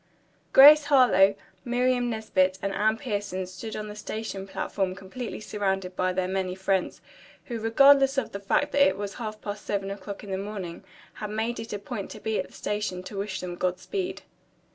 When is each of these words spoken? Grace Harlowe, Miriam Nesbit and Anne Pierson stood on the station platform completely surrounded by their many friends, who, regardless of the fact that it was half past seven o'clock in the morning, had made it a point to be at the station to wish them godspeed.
Grace 0.51 0.85
Harlowe, 0.85 1.35
Miriam 1.63 2.09
Nesbit 2.09 2.57
and 2.63 2.73
Anne 2.73 2.97
Pierson 2.97 3.45
stood 3.45 3.75
on 3.75 3.87
the 3.87 3.95
station 3.95 4.47
platform 4.47 4.95
completely 4.95 5.39
surrounded 5.39 5.95
by 5.95 6.11
their 6.11 6.27
many 6.27 6.55
friends, 6.55 7.01
who, 7.45 7.59
regardless 7.59 8.17
of 8.17 8.31
the 8.31 8.39
fact 8.39 8.71
that 8.71 8.81
it 8.81 8.97
was 8.97 9.13
half 9.21 9.39
past 9.41 9.63
seven 9.63 9.91
o'clock 9.91 10.23
in 10.23 10.31
the 10.31 10.39
morning, 10.39 10.83
had 11.13 11.29
made 11.29 11.59
it 11.59 11.71
a 11.71 11.77
point 11.77 12.09
to 12.09 12.19
be 12.19 12.39
at 12.39 12.47
the 12.47 12.53
station 12.53 13.03
to 13.03 13.15
wish 13.19 13.41
them 13.41 13.55
godspeed. 13.55 14.23